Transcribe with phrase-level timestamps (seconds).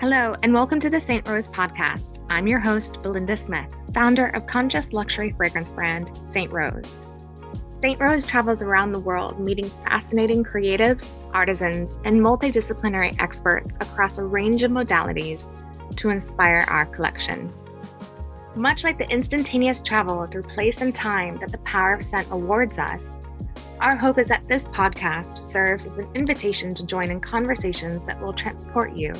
[0.00, 1.28] Hello, and welcome to the St.
[1.28, 2.24] Rose podcast.
[2.30, 6.50] I'm your host, Belinda Smith, founder of conscious luxury fragrance brand St.
[6.50, 7.02] Rose.
[7.82, 8.00] St.
[8.00, 14.62] Rose travels around the world meeting fascinating creatives, artisans, and multidisciplinary experts across a range
[14.62, 15.52] of modalities
[15.96, 17.52] to inspire our collection.
[18.56, 22.78] Much like the instantaneous travel through place and time that the power of scent awards
[22.78, 23.20] us,
[23.80, 28.18] our hope is that this podcast serves as an invitation to join in conversations that
[28.18, 29.12] will transport you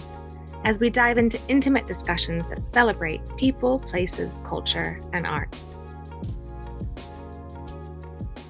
[0.64, 5.54] as we dive into intimate discussions that celebrate people, places, culture, and art.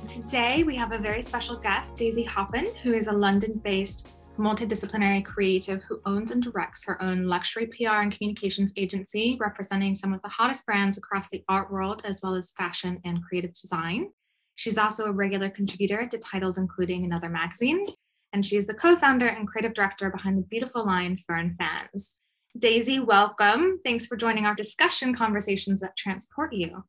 [0.09, 5.25] Today, we have a very special guest, Daisy Hoppen, who is a London based multidisciplinary
[5.25, 10.23] creative who owns and directs her own luxury PR and communications agency, representing some of
[10.23, 14.11] the hottest brands across the art world, as well as fashion and creative design.
[14.57, 17.85] She's also a regular contributor to titles including Another Magazine,
[18.33, 22.19] and she is the co-founder and creative director behind the beautiful line Fern Fans.
[22.59, 23.81] Daisy, welcome.
[23.85, 26.85] Thanks for joining our discussion conversations that transport you.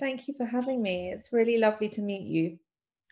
[0.00, 1.10] Thank you for having me.
[1.12, 2.58] It's really lovely to meet you.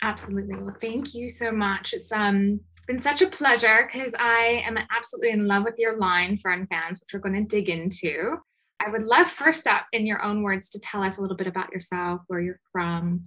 [0.03, 0.57] Absolutely.
[0.57, 1.93] Well, thank you so much.
[1.93, 6.39] It's um been such a pleasure because I am absolutely in love with your line,
[6.39, 8.37] Fern Fans, which we're going to dig into.
[8.81, 11.47] I would love first up, in your own words, to tell us a little bit
[11.47, 13.27] about yourself, where you're from,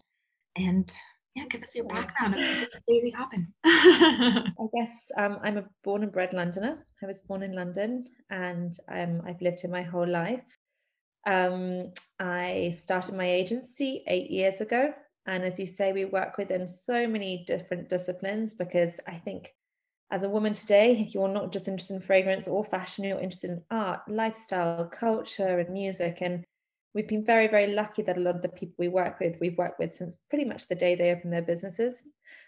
[0.58, 0.92] and
[1.36, 2.36] yeah, give us your background
[2.88, 3.48] Daisy Hoppen.
[3.66, 6.86] I guess um, I'm a born and bred Londoner.
[7.02, 10.58] I was born in London and um, I've lived here my whole life.
[11.26, 14.94] Um, I started my agency eight years ago.
[15.26, 19.54] And as you say, we work within so many different disciplines because I think
[20.12, 23.64] as a woman today, you're not just interested in fragrance or fashion, you're interested in
[23.72, 26.20] art, lifestyle, culture, and music.
[26.22, 26.46] And
[26.94, 29.58] we've been very, very lucky that a lot of the people we work with, we've
[29.58, 32.04] worked with since pretty much the day they open their businesses.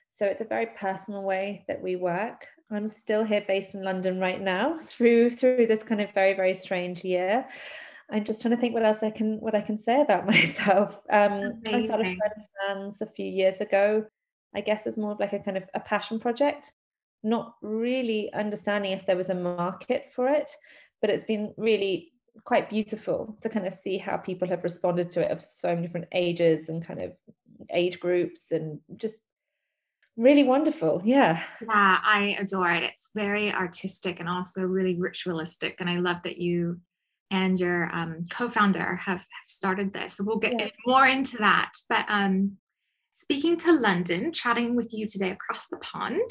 [0.08, 2.48] So it's a very personal way that we work.
[2.72, 6.54] I'm still here based in London right now through through this kind of very, very
[6.54, 7.46] strange year.
[8.12, 11.00] I'm just trying to think what else I can what I can say about myself.
[11.10, 12.18] Um, I started
[12.60, 14.06] fans a few years ago.
[14.54, 16.72] I guess as more of like a kind of a passion project,
[17.24, 20.50] not really understanding if there was a market for it,
[21.02, 25.22] but it's been really quite beautiful to kind of see how people have responded to
[25.22, 27.12] it of so many different ages and kind of
[27.72, 29.22] age groups and just
[30.18, 31.02] really wonderful.
[31.04, 31.42] Yeah.
[31.62, 32.84] Yeah i adore it.
[32.84, 36.80] It's very artistic and also really ritualistic and i love that you
[37.32, 40.14] and your um, co-founder have, have, started this.
[40.14, 40.70] So we'll get yeah.
[40.86, 41.72] more into that.
[41.90, 42.58] But um,
[43.16, 46.30] speaking to london chatting with you today across the pond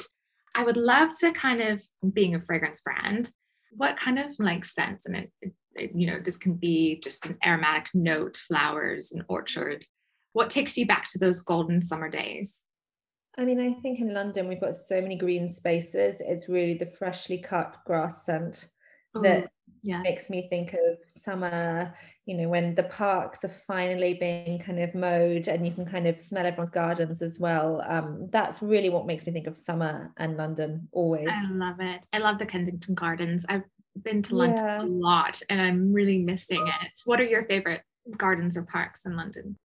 [0.53, 1.81] i would love to kind of
[2.13, 3.31] being a fragrance brand
[3.75, 7.37] what kind of like scents and it, it you know, this can be just an
[7.45, 9.85] aromatic note, flowers, an orchard.
[10.33, 12.63] What takes you back to those golden summer days?
[13.37, 16.21] I mean, I think in London we've got so many green spaces.
[16.21, 18.69] It's really the freshly cut grass scent
[19.13, 19.49] oh, that
[19.81, 20.01] yes.
[20.03, 21.93] makes me think of summer,
[22.25, 26.07] you know, when the parks are finally being kind of mowed and you can kind
[26.07, 27.83] of smell everyone's gardens as well.
[27.87, 31.29] Um, that's really what makes me think of summer and London always.
[31.31, 32.07] I love it.
[32.11, 33.45] I love the Kensington Gardens.
[33.47, 33.63] I've
[34.01, 34.81] been to London yeah.
[34.81, 36.91] a lot and I'm really missing it.
[37.05, 37.83] What are your favorite
[38.17, 39.57] gardens or parks in London?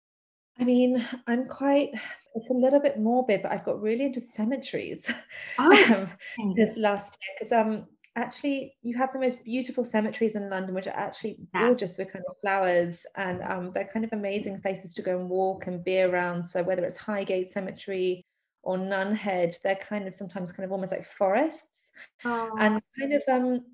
[0.58, 1.90] I mean, I'm quite,
[2.34, 5.10] it's a little bit morbid, but I've got really into cemeteries
[5.58, 6.06] oh,
[6.38, 7.86] um, this last year because um,
[8.20, 12.24] actually you have the most beautiful cemeteries in London, which are actually gorgeous with kind
[12.28, 16.00] of flowers and um, they're kind of amazing places to go and walk and be
[16.00, 16.44] around.
[16.44, 18.24] So whether it's Highgate Cemetery
[18.62, 21.92] or Nunhead, they're kind of sometimes kind of almost like forests
[22.24, 22.50] oh.
[22.58, 23.64] and kind of um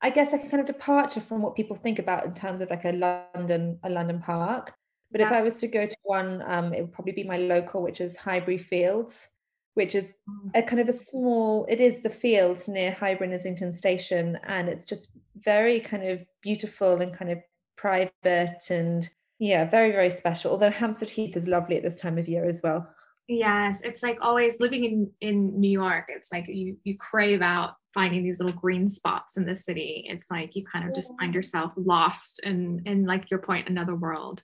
[0.00, 2.70] I guess like a kind of departure from what people think about in terms of
[2.70, 4.74] like a London a London park.
[5.12, 5.26] But yeah.
[5.26, 8.00] if I was to go to one, um, it would probably be my local, which
[8.00, 9.28] is Highbury Fields,
[9.74, 10.50] which is mm.
[10.54, 11.66] a kind of a small.
[11.68, 17.00] It is the fields near Highbury Islington Station, and it's just very kind of beautiful
[17.00, 17.38] and kind of
[17.76, 20.52] private and yeah, very very special.
[20.52, 22.88] Although Hampstead Heath is lovely at this time of year as well.
[23.28, 26.06] Yes, it's like always living in in New York.
[26.08, 30.06] It's like you you crave out finding these little green spots in the city.
[30.08, 33.94] It's like you kind of just find yourself lost in in like your point another
[33.94, 34.42] world.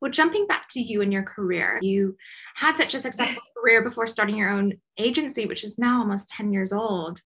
[0.00, 2.16] Well, jumping back to you and your career, you
[2.54, 6.52] had such a successful career before starting your own agency, which is now almost 10
[6.52, 7.20] years old.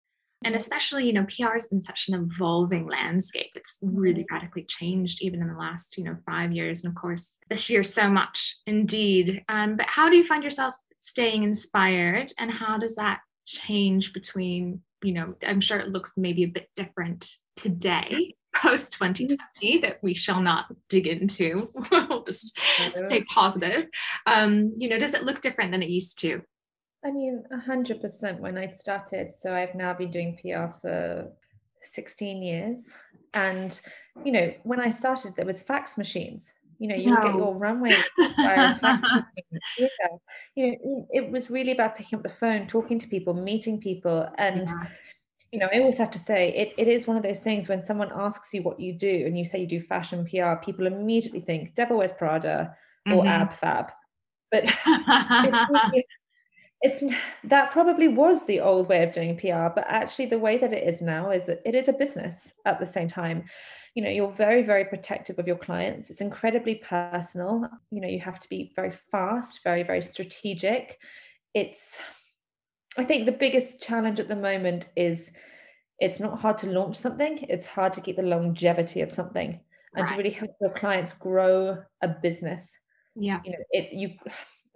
[0.45, 3.51] And especially, you know, PR has been such an evolving landscape.
[3.55, 6.83] It's really radically changed even in the last, you know, five years.
[6.83, 9.45] And of course, this year, so much indeed.
[9.49, 14.81] Um, but how do you find yourself staying inspired and how does that change between
[15.03, 20.15] you know i'm sure it looks maybe a bit different today post 2020 that we
[20.15, 22.59] shall not dig into we'll just
[22.97, 23.87] stay positive
[24.27, 26.43] um you know does it look different than it used to
[27.05, 31.33] i mean 100% when i started so i've now been doing pr for
[31.93, 32.97] 16 years.
[33.35, 33.81] And,
[34.25, 36.53] you know, when I started, there was fax machines.
[36.79, 37.23] You know, you no.
[37.23, 39.25] get your runway yeah.
[40.57, 44.29] You know, it was really about picking up the phone, talking to people, meeting people.
[44.37, 44.87] And, yeah.
[45.53, 47.81] You know, I always have to say it, it is one of those things when
[47.81, 51.41] someone asks you what you do and you say you do fashion PR, people immediately
[51.41, 52.75] think Devil Wears Prada
[53.07, 53.29] or mm-hmm.
[53.29, 53.93] Ab Fab.
[54.51, 56.05] But it's,
[56.81, 57.15] it's
[57.45, 60.89] that probably was the old way of doing PR, but actually the way that it
[60.89, 63.45] is now is that it is a business at the same time.
[63.95, 66.09] You know, you're very, very protective of your clients.
[66.09, 67.69] It's incredibly personal.
[67.91, 70.99] You know, you have to be very fast, very, very strategic.
[71.53, 71.99] It's,
[72.97, 75.31] I think the biggest challenge at the moment is
[75.99, 79.61] it's not hard to launch something, it's hard to keep the longevity of something
[79.95, 80.11] and right.
[80.11, 82.73] to really help your clients grow a business.
[83.15, 83.41] Yeah.
[83.45, 84.11] You know, it you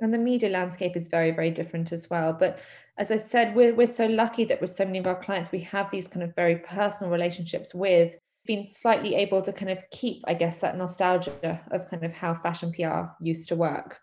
[0.01, 2.59] and the media landscape is very very different as well but
[2.99, 5.61] as i said we're, we're so lucky that with so many of our clients we
[5.61, 8.17] have these kind of very personal relationships with
[8.47, 12.35] being slightly able to kind of keep i guess that nostalgia of kind of how
[12.35, 13.99] fashion pr used to work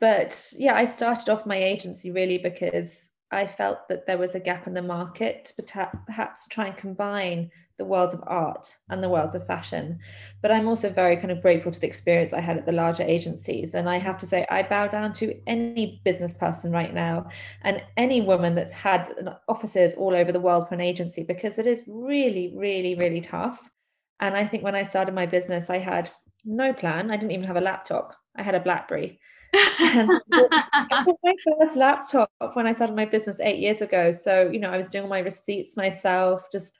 [0.00, 4.40] but yeah i started off my agency really because i felt that there was a
[4.40, 7.50] gap in the market to perhaps try and combine
[7.80, 9.98] the worlds of art and the worlds of fashion.
[10.42, 13.02] But I'm also very kind of grateful to the experience I had at the larger
[13.02, 13.72] agencies.
[13.72, 17.30] And I have to say, I bow down to any business person right now
[17.62, 21.66] and any woman that's had offices all over the world for an agency because it
[21.66, 23.70] is really, really, really tough.
[24.20, 26.10] And I think when I started my business, I had
[26.44, 27.10] no plan.
[27.10, 29.18] I didn't even have a laptop, I had a Blackberry.
[29.52, 34.12] my first laptop when I started my business eight years ago.
[34.12, 36.78] So, you know, I was doing my receipts myself, just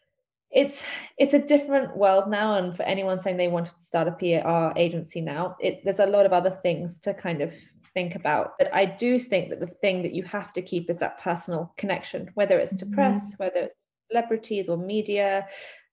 [0.51, 0.85] it's
[1.17, 4.79] it's a different world now and for anyone saying they wanted to start a pr
[4.79, 7.55] agency now it, there's a lot of other things to kind of
[7.95, 10.99] think about but i do think that the thing that you have to keep is
[10.99, 12.95] that personal connection whether it's to mm-hmm.
[12.95, 15.47] press whether it's celebrities or media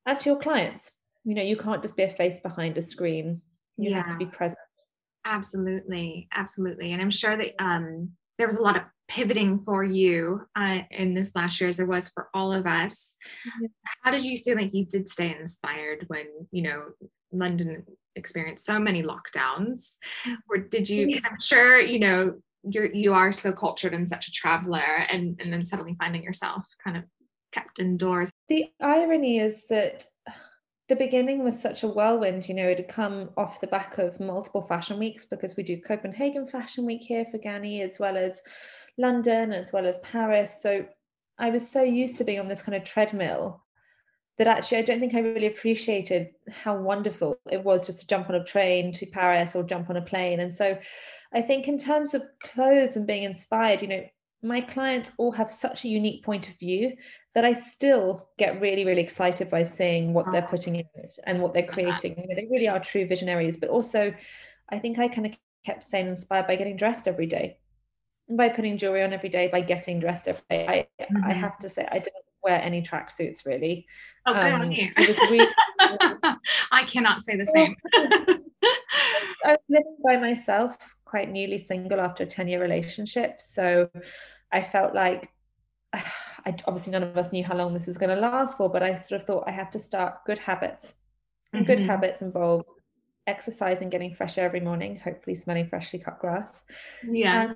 [0.08, 0.92] and to your clients
[1.24, 3.40] you know you can't just be a face behind a screen
[3.78, 3.98] you yeah.
[3.98, 4.58] have to be present
[5.28, 6.94] absolutely absolutely.
[6.94, 11.14] And i'm sure that um there was a lot of pivoting for you uh, in
[11.14, 13.16] this last year as there was for all of us.
[13.48, 13.66] Mm-hmm.
[14.04, 16.84] how did you feel like you did stay inspired when you know
[17.32, 17.84] london
[18.16, 19.98] experienced so many lockdowns?
[20.50, 24.32] Or did you i'm sure you know you're you are so cultured and such a
[24.32, 27.04] traveler and and then suddenly finding yourself kind of
[27.52, 28.30] kept indoors.
[28.50, 30.06] The irony is that
[30.88, 32.48] the beginning was such a whirlwind.
[32.48, 35.82] You know, it had come off the back of multiple fashion weeks because we do
[35.82, 38.42] Copenhagen Fashion Week here for Ganni, as well as
[38.98, 40.62] London, as well as Paris.
[40.62, 40.86] So
[41.38, 43.64] I was so used to being on this kind of treadmill
[44.38, 48.30] that actually I don't think I really appreciated how wonderful it was just to jump
[48.30, 50.40] on a train to Paris or jump on a plane.
[50.40, 50.78] And so
[51.34, 54.04] I think in terms of clothes and being inspired, you know,
[54.44, 56.96] my clients all have such a unique point of view
[57.34, 61.42] that I still get really, really excited by seeing what they're putting in it and
[61.42, 62.16] what they're creating.
[62.18, 64.14] You know, they really are true visionaries, but also
[64.70, 67.58] I think I kind of kept staying inspired by getting dressed every day,
[68.30, 70.88] by putting jewelry on every day, by getting dressed every day.
[71.00, 71.24] I, mm-hmm.
[71.26, 73.86] I have to say, I didn't wear any tracksuits really.
[74.26, 74.92] Oh, good um, on you.
[74.98, 75.48] really,
[76.72, 77.76] I cannot say the same.
[77.94, 78.38] I
[79.46, 80.78] was living by myself,
[81.08, 83.40] quite newly single after a 10 year relationship.
[83.40, 83.90] So
[84.52, 85.30] I felt like
[85.94, 88.84] I, obviously none of us knew how long this was going to last for, but
[88.84, 90.96] I sort of thought I have to start good habits.
[91.54, 91.66] Mm-hmm.
[91.66, 92.66] good habits involve
[93.26, 96.66] exercising, getting fresh air every morning, hopefully smelling freshly cut grass.
[97.10, 97.54] Yeah.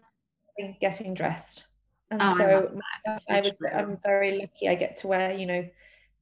[0.58, 1.66] And getting dressed.
[2.10, 3.70] And oh, so, I, so I was true.
[3.70, 5.68] I'm very lucky I get to wear, you know,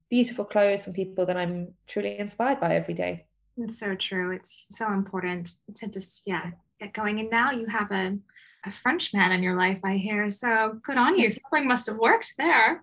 [0.09, 3.25] beautiful clothes from people that I'm truly inspired by every day.
[3.57, 4.31] It's so true.
[4.31, 7.19] It's so important to just, yeah, get going.
[7.19, 8.17] And now you have a
[8.65, 10.29] a French man in your life, I hear.
[10.29, 11.29] So good on you.
[11.29, 12.81] Something must have worked there.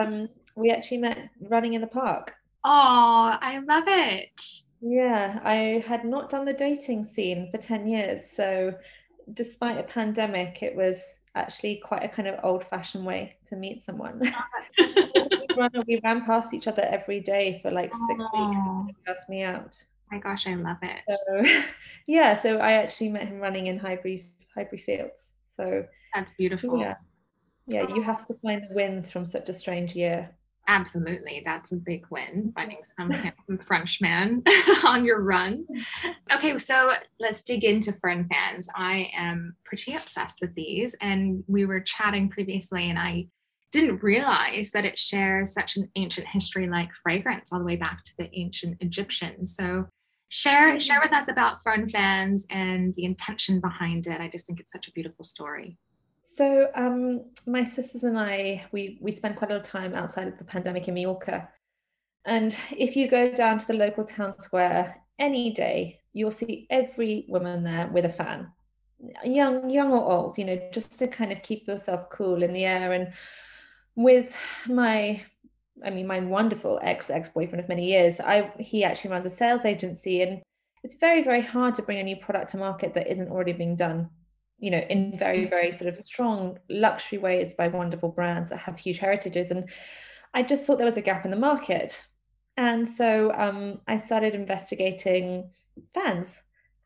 [0.00, 2.34] um, we actually met running in the park.
[2.64, 4.42] Oh, I love it.
[4.80, 8.30] Yeah, I had not done the dating scene for 10 years.
[8.30, 8.74] So,
[9.32, 13.82] despite a pandemic, it was actually quite a kind of old fashioned way to meet
[13.82, 14.20] someone.
[15.86, 18.86] we ran past each other every day for like six oh.
[18.86, 18.98] weeks.
[19.06, 21.00] Asked me out my gosh, I love it.
[21.26, 21.64] So,
[22.06, 25.34] yeah, so I actually met him running in Highbury Highbury Fields.
[25.42, 25.84] So
[26.14, 26.78] that's beautiful.
[26.78, 26.94] Yeah,
[27.66, 30.30] yeah, you have to find the wins from such a strange year.
[30.66, 32.52] Absolutely, that's a big win.
[32.56, 34.42] Finding some handsome French man
[34.84, 35.66] on your run.
[36.32, 38.68] Okay, so let's dig into Fern fans.
[38.74, 43.26] I am pretty obsessed with these, and we were chatting previously, and I
[43.74, 48.04] didn't realize that it shares such an ancient history like fragrance all the way back
[48.04, 49.56] to the ancient Egyptians.
[49.56, 49.86] So
[50.28, 54.20] share share with us about Fern fans and the intention behind it.
[54.20, 55.76] I just think it's such a beautiful story.
[56.22, 60.28] So um, my sisters and I, we we spent quite a lot of time outside
[60.28, 61.48] of the pandemic in Mallorca,
[62.24, 67.26] and if you go down to the local town square any day, you'll see every
[67.28, 68.52] woman there with a fan,
[69.24, 72.64] young young or old, you know, just to kind of keep yourself cool in the
[72.64, 72.92] air.
[72.92, 73.12] And
[73.96, 74.36] with
[74.66, 75.22] my
[75.84, 79.30] I mean, my wonderful ex ex boyfriend of many years, I he actually runs a
[79.30, 80.42] sales agency, and
[80.82, 83.76] it's very very hard to bring a new product to market that isn't already being
[83.76, 84.10] done
[84.58, 85.50] you know in very mm-hmm.
[85.50, 89.68] very sort of strong luxury ways by wonderful brands that have huge heritages and
[90.32, 92.02] i just thought there was a gap in the market
[92.56, 95.50] and so um, i started investigating
[95.92, 96.40] fans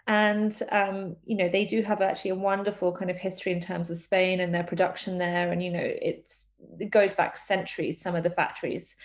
[0.09, 3.91] and um, you know they do have actually a wonderful kind of history in terms
[3.91, 5.53] of spain and their production there.
[5.53, 6.47] And you know it's
[6.81, 8.97] it goes back centuries some of the factories.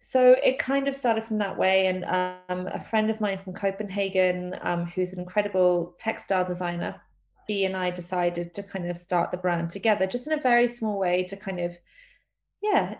[0.00, 1.86] So it kind of started from that way.
[1.86, 7.00] And um, a friend of mine from copenhagen um, who's an incredible textile designer
[7.48, 10.66] she and I decided to kind of start the brand together, just in a very
[10.66, 11.76] small way to kind of,
[12.62, 12.96] yeah,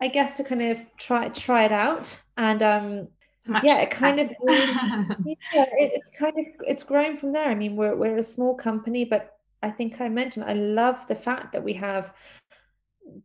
[0.00, 2.20] I guess to kind of try try it out.
[2.36, 3.08] And um,
[3.62, 7.48] yeah, it kind of, yeah, it, it's kind of it's grown from there.
[7.48, 11.14] I mean, we're we're a small company, but I think I mentioned I love the
[11.14, 12.12] fact that we have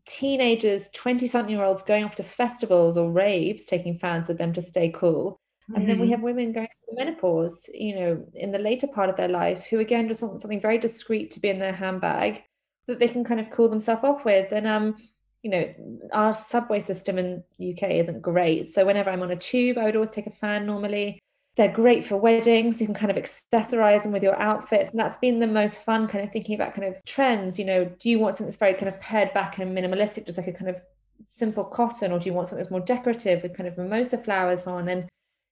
[0.05, 4.53] teenagers, 20 something year olds going off to festivals or raves, taking fans with them
[4.53, 5.39] to stay cool.
[5.75, 6.11] And then we mm-hmm.
[6.11, 9.79] have women going through menopause, you know, in the later part of their life, who
[9.79, 12.43] again just want something very discreet to be in their handbag
[12.87, 14.53] that they can kind of cool themselves off with.
[14.53, 14.95] And um,
[15.43, 15.73] you know,
[16.13, 18.69] our subway system in UK isn't great.
[18.69, 21.19] So whenever I'm on a tube, I would always take a fan normally.
[21.55, 22.79] They're great for weddings.
[22.79, 24.91] You can kind of accessorize them with your outfits.
[24.91, 27.57] And that's been the most fun kind of thinking about kind of trends.
[27.57, 30.37] You know, do you want something that's very kind of pared back and minimalistic, just
[30.37, 30.81] like a kind of
[31.25, 34.67] simple cotton, or do you want something that's more decorative with kind of mimosa flowers
[34.67, 34.89] on?
[34.89, 35.07] And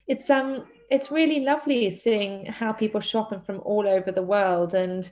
[0.08, 4.74] it's um it's really lovely seeing how people shop and from all over the world
[4.74, 5.12] and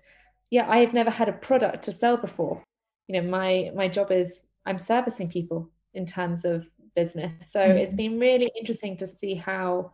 [0.49, 2.63] yeah i've never had a product to sell before
[3.07, 6.65] you know my my job is i'm servicing people in terms of
[6.95, 7.33] business.
[7.49, 7.77] So mm-hmm.
[7.77, 9.91] it's been really interesting to see how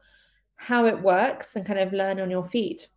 [0.56, 2.90] how it works and kind of learn on your feet.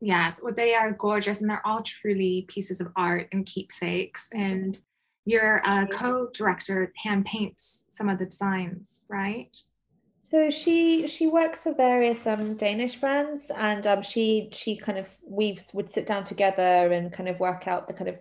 [0.00, 4.28] Yes well they are gorgeous and they're all truly pieces of art and keepsakes.
[4.32, 4.78] And
[5.24, 9.56] your uh, co-director hand paints some of the designs right?
[10.22, 15.10] So she she works for various um Danish brands, and um she she kind of
[15.30, 18.16] we would sit down together and kind of work out the kind of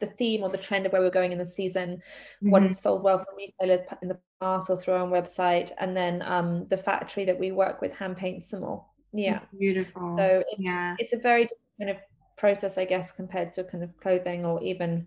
[0.00, 2.50] the theme or the trend of where we're going in the season, mm-hmm.
[2.50, 5.96] what is sold well for retailers in the past or through our own website, and
[5.96, 8.84] then um the factory that we work with hand paints some more.
[9.12, 10.16] Yeah, beautiful.
[10.18, 11.96] So it's, yeah, it's a very kind of
[12.36, 15.06] process, I guess, compared to kind of clothing or even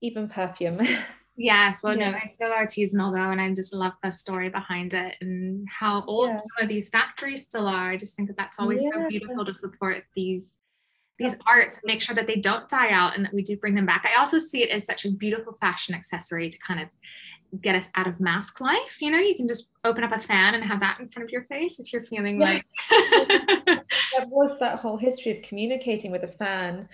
[0.00, 0.80] even perfume.
[1.36, 2.10] Yes, well, yeah.
[2.10, 6.04] no, it's still artisanal though, and I just love the story behind it and how
[6.04, 6.38] old yeah.
[6.38, 7.90] some of these factories still are.
[7.90, 8.90] I just think that that's always yeah.
[8.92, 10.58] so beautiful to support these
[11.18, 13.86] these arts make sure that they don't die out and that we do bring them
[13.86, 14.04] back.
[14.04, 16.88] I also see it as such a beautiful fashion accessory to kind of
[17.60, 18.96] get us out of mask life.
[19.00, 21.30] You know, you can just open up a fan and have that in front of
[21.30, 22.64] your face if you're feeling like.
[22.90, 26.88] there was that whole history of communicating with a fan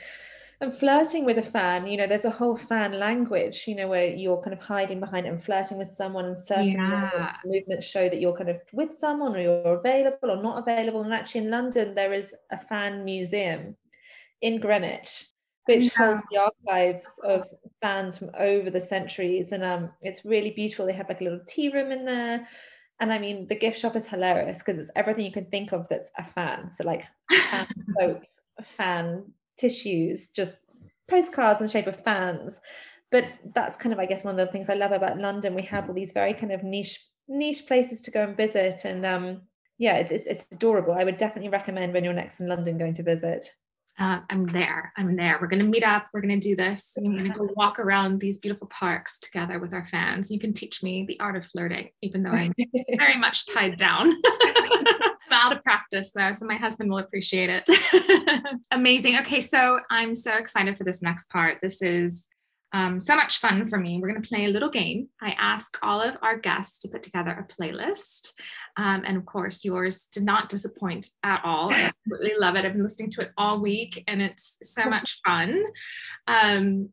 [0.61, 4.07] and flirting with a fan you know there's a whole fan language you know where
[4.07, 7.37] you're kind of hiding behind it and flirting with someone and certain yeah.
[7.45, 11.15] movements show that you're kind of with someone or you're available or not available and
[11.15, 13.77] actually in london there is a fan museum
[14.43, 15.27] in greenwich
[15.67, 15.91] which yeah.
[15.97, 17.45] holds the archives of
[17.83, 21.41] fans from over the centuries and um it's really beautiful they have like a little
[21.47, 22.47] tea room in there
[23.01, 25.89] and I mean, the gift shop is hilarious because it's everything you can think of
[25.89, 26.73] that's a fan.
[26.73, 27.05] So, like,
[27.51, 27.67] fan
[27.99, 28.23] soap,
[28.65, 29.25] fan
[29.57, 30.57] tissues, just
[31.07, 32.61] postcards in the shape of fans.
[33.11, 35.55] But that's kind of, I guess, one of the things I love about London.
[35.55, 39.07] We have all these very kind of niche niche places to go and visit, and
[39.07, 39.43] um,
[39.79, 40.95] yeah, it's, it's, it's adorable.
[40.95, 43.47] I would definitely recommend when you're next in London going to visit.
[43.99, 44.93] Uh, I'm there.
[44.97, 45.39] I'm there.
[45.41, 46.07] We're going to meet up.
[46.13, 46.93] We're going to do this.
[46.97, 50.31] And we're going to go walk around these beautiful parks together with our fans.
[50.31, 52.53] You can teach me the art of flirting, even though I'm
[52.97, 54.15] very much tied down.
[55.31, 58.55] I'm out of practice though, so my husband will appreciate it.
[58.71, 59.19] Amazing.
[59.19, 61.59] Okay, so I'm so excited for this next part.
[61.61, 62.29] This is
[62.73, 63.99] um, so much fun for me.
[63.99, 65.09] We're going to play a little game.
[65.23, 68.33] I ask all of our guests to put together a playlist.
[68.77, 71.73] Um, and of course, yours did not disappoint at all.
[71.73, 72.65] I absolutely love it.
[72.65, 75.65] I've been listening to it all week and it's so much fun.
[76.27, 76.91] Um,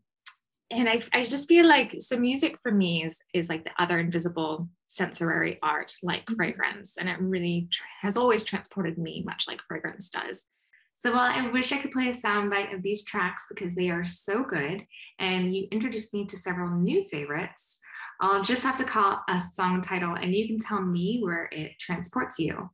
[0.72, 4.00] and I, I just feel like so music for me is is like the other
[4.00, 6.36] invisible sensory art like mm-hmm.
[6.36, 7.70] fragrance and it really
[8.01, 10.46] has always transported me much like fragrance does
[10.96, 14.04] so while I wish I could play a soundbite of these tracks because they are
[14.04, 14.86] so good
[15.20, 17.78] and you introduced me to several new favorites,
[18.22, 21.74] I'll just have to call a song title and you can tell me where it
[21.80, 22.70] transports you.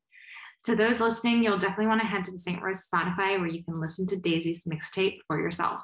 [0.66, 2.62] To those listening, you'll definitely want to head to the St.
[2.62, 5.82] Rose Spotify where you can listen to Daisy's mixtape for yourself.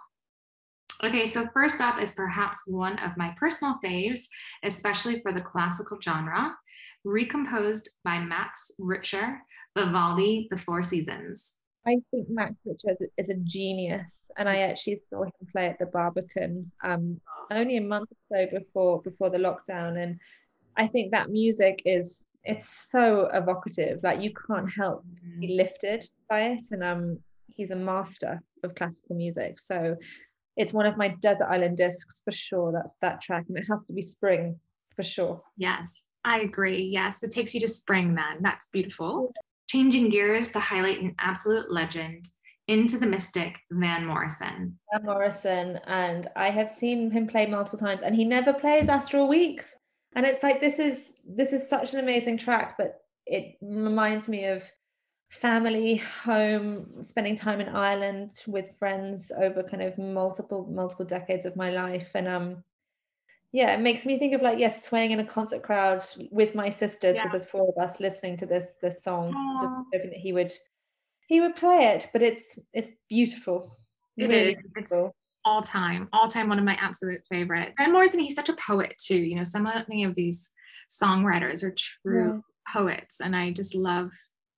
[1.03, 4.21] Okay, so first up is perhaps one of my personal faves,
[4.63, 6.55] especially for the classical genre,
[7.03, 9.41] recomposed by Max Richter,
[9.77, 11.53] Vivaldi, The Four Seasons.
[11.87, 15.67] I think Max Richter is a, is a genius, and I actually saw him play
[15.67, 20.19] at the Barbican um, only a month or so before before the lockdown, and
[20.75, 24.01] I think that music is it's so evocative.
[24.03, 25.05] Like you can't help
[25.39, 25.57] be mm-hmm.
[25.57, 29.57] lifted by it, and um, he's a master of classical music.
[29.57, 29.95] So
[30.57, 32.73] it's one of my desert island discs for sure.
[32.73, 34.59] That's that track, and it has to be spring
[34.93, 35.41] for sure.
[35.55, 35.93] Yes,
[36.25, 36.83] I agree.
[36.83, 38.15] Yes, it takes you to spring.
[38.15, 39.31] Then that's beautiful.
[39.67, 42.29] Changing gears to highlight an absolute legend,
[42.67, 44.77] into the mystic Van Morrison.
[44.91, 49.27] Van Morrison, and I have seen him play multiple times, and he never plays Astral
[49.27, 49.75] Weeks.
[50.15, 54.45] And it's like this is this is such an amazing track, but it reminds me
[54.45, 54.69] of
[55.29, 61.55] family, home, spending time in Ireland with friends over kind of multiple multiple decades of
[61.55, 62.63] my life, and um,
[63.51, 66.69] yeah, it makes me think of like yes, swaying in a concert crowd with my
[66.69, 67.31] sisters because yeah.
[67.31, 69.61] there's four of us listening to this this song, Aww.
[69.61, 70.51] just hoping that he would
[71.27, 73.71] he would play it, but it's it's beautiful.
[74.17, 74.61] It really is.
[74.73, 75.07] Beautiful.
[75.07, 77.73] It's all time, all time one of my absolute favorite.
[77.77, 79.17] Van Morrison, he's such a poet too.
[79.17, 80.51] You know, so many of these
[80.89, 82.73] songwriters are true yeah.
[82.73, 84.11] poets, and I just love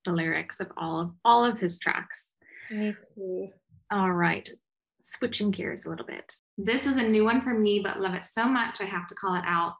[0.06, 2.30] the lyrics of all of all of his tracks.
[2.72, 3.50] Me too.
[3.92, 4.50] All right.
[5.02, 6.36] Switching gears a little bit.
[6.62, 9.16] This was a new one for me, but love it so much I have to
[9.16, 9.76] call it out.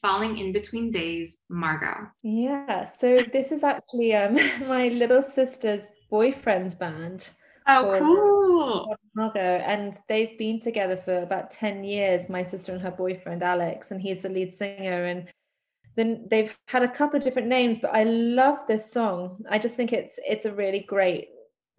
[0.00, 2.08] Falling in Between Days, Margot.
[2.22, 4.34] Yeah, so this is actually um,
[4.68, 7.30] my little sister's boyfriend's band.
[7.66, 8.96] Oh, cool.
[9.16, 13.90] Margot, and they've been together for about 10 years, my sister and her boyfriend, Alex,
[13.90, 15.06] and he's the lead singer.
[15.06, 15.28] And
[15.96, 19.44] then they've had a couple of different names, but I love this song.
[19.50, 21.30] I just think it's it's a really great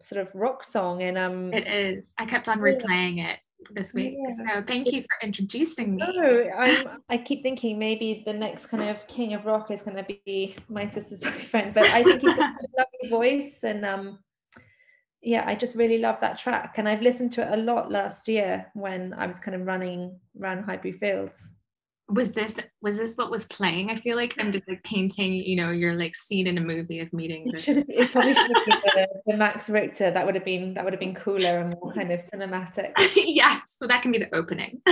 [0.01, 1.03] sort of rock song.
[1.03, 2.13] And um it is.
[2.17, 3.39] I kept on replaying it
[3.71, 4.15] this week.
[4.17, 4.57] Yeah.
[4.57, 6.03] So thank you for introducing me.
[6.05, 9.97] No, I'm, I keep thinking maybe the next kind of king of rock is going
[9.97, 14.19] to be my sister's boyfriend, but I think he's got a lovely voice and um,
[15.25, 18.27] yeah, I just really love that track, and I've listened to it a lot last
[18.27, 21.51] year when I was kind of running around Highbury Fields.
[22.07, 23.89] Was this was this what was playing?
[23.89, 26.99] I feel like I'm just like painting, you know, your like scene in a movie
[26.99, 27.47] of meeting.
[27.47, 30.11] It, should have, it probably should have been the, the, Max Richter.
[30.11, 32.91] That would have been that would have been cooler and more kind of cinematic.
[33.15, 34.81] yes, so that can be the opening.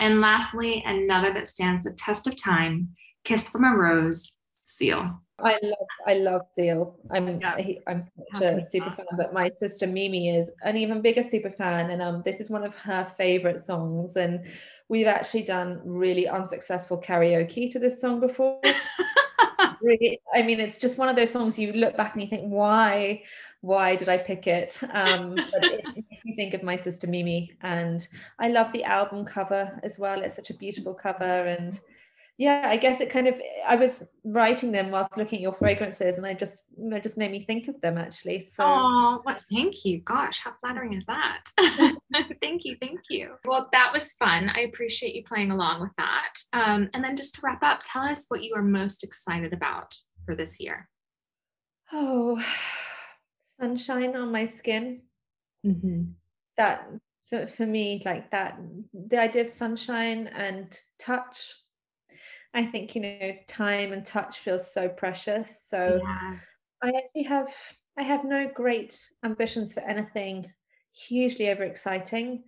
[0.00, 4.32] and lastly, another that stands the test of time: "Kiss from a Rose,"
[4.70, 5.20] Seal.
[5.38, 6.96] I love I love Seal.
[7.10, 7.56] I'm yeah.
[7.86, 11.90] I'm such a super fan, but my sister Mimi is an even bigger super fan,
[11.90, 14.16] and um, this is one of her favorite songs.
[14.16, 14.46] And
[14.88, 18.60] we've actually done really unsuccessful karaoke to this song before.
[19.82, 22.44] really, I mean, it's just one of those songs you look back and you think,
[22.44, 23.22] why,
[23.62, 24.78] why did I pick it?
[24.92, 28.06] Um, but it makes me think of my sister Mimi, and
[28.38, 30.22] I love the album cover as well.
[30.22, 31.80] It's such a beautiful cover, and
[32.40, 33.34] yeah i guess it kind of
[33.66, 37.30] i was writing them whilst looking at your fragrances and i just it just made
[37.30, 38.64] me think of them actually so.
[38.64, 40.00] Oh well, thank you.
[40.00, 41.44] Gosh how flattering is that?
[42.40, 43.34] Thank you thank you.
[43.44, 44.50] Well that was fun.
[44.54, 46.34] I appreciate you playing along with that.
[46.52, 49.94] Um, and then just to wrap up tell us what you are most excited about
[50.24, 50.88] for this year.
[51.92, 52.42] Oh
[53.60, 55.02] sunshine on my skin.
[55.66, 56.12] Mm-hmm.
[56.56, 56.88] that
[57.28, 58.58] for, for me like that
[58.94, 61.54] the idea of sunshine and touch
[62.52, 65.62] I think, you know, time and touch feels so precious.
[65.62, 66.38] So yeah.
[66.82, 67.54] I actually have
[67.96, 70.52] I have no great ambitions for anything
[70.92, 72.42] hugely overexciting.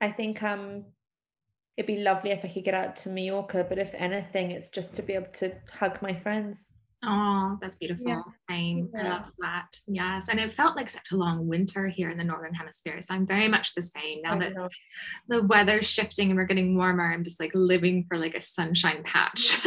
[0.00, 0.84] I think um
[1.76, 4.94] it'd be lovely if I could get out to Mallorca, but if anything, it's just
[4.96, 6.72] to be able to hug my friends.
[7.06, 8.08] Oh, that's beautiful.
[8.08, 8.22] Yeah.
[8.50, 8.90] Same.
[8.92, 9.00] Yeah.
[9.00, 9.68] I love that.
[9.86, 10.28] Yes.
[10.28, 13.00] And it felt like such a long winter here in the Northern Hemisphere.
[13.00, 14.22] So I'm very much the same.
[14.22, 14.68] Now I that know.
[15.28, 19.04] the weather's shifting and we're getting warmer, I'm just like living for like a sunshine
[19.04, 19.64] patch.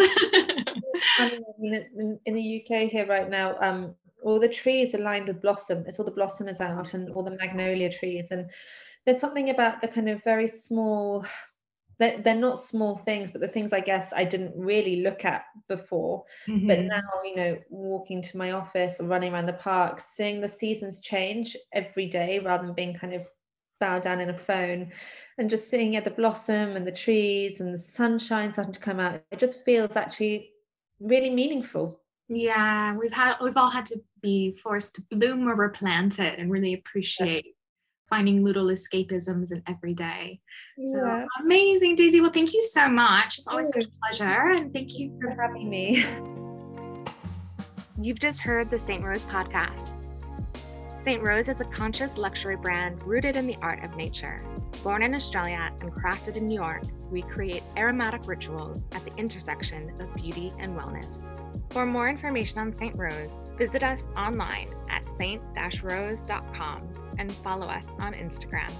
[1.20, 5.86] in, in, the UK here right now, um, all the trees are lined with blossom.
[5.88, 8.28] It's all the blossom is out and all the magnolia trees.
[8.32, 8.50] And
[9.06, 11.26] there's something about the kind of very small
[12.00, 15.44] they're, they're not small things but the things i guess i didn't really look at
[15.68, 16.68] before mm-hmm.
[16.68, 20.48] but now you know walking to my office or running around the park seeing the
[20.48, 23.22] seasons change every day rather than being kind of
[23.80, 24.92] bowed down in a phone
[25.38, 29.00] and just seeing yeah, the blossom and the trees and the sunshine starting to come
[29.00, 30.52] out it just feels actually
[31.00, 35.70] really meaningful yeah we've had we've all had to be forced to bloom where we're
[35.70, 37.56] planted and really appreciate
[38.10, 40.40] finding little escapisms in every day.
[40.78, 40.94] Yeah.
[40.94, 42.22] So amazing, Daisy.
[42.22, 43.38] Well, thank you so much.
[43.38, 44.52] It's always such a pleasure.
[44.52, 46.06] And thank you for having me.
[48.02, 49.04] You've just heard the St.
[49.04, 49.99] Rose podcast.
[51.02, 51.24] St.
[51.24, 54.38] Rose is a conscious luxury brand rooted in the art of nature.
[54.84, 59.94] Born in Australia and crafted in New York, we create aromatic rituals at the intersection
[60.02, 61.24] of beauty and wellness.
[61.72, 62.98] For more information on St.
[62.98, 68.72] Rose, visit us online at saint-rose.com and follow us on Instagram